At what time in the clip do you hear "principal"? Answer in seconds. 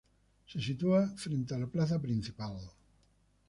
2.01-2.55